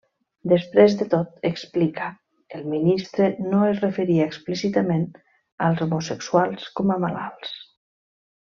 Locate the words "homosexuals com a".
5.87-6.99